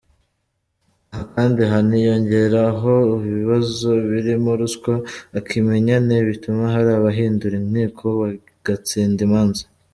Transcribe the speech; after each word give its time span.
Aha 1.11 1.23
kandi 1.33 1.61
haniyongeraho 1.71 2.93
ibibazo 3.29 3.89
birimo 4.09 4.51
ruswa, 4.59 4.93
ikimenyane 5.39 6.15
bituma 6.27 6.63
hari 6.73 6.89
abahindura 6.99 7.55
inkiko 7.61 8.05
bagatsinda 8.19 9.19
imanza. 9.27 9.63